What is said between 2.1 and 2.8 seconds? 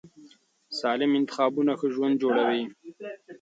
جوړوي.